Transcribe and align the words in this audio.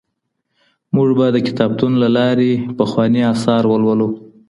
موږ 0.95 1.09
به 1.17 1.25
د 1.35 1.37
کتابتون 1.47 1.91
له 2.03 2.09
لاري 2.17 2.53
پخواني 2.77 3.21
اثار 3.33 3.63
ولولو. 3.67 4.09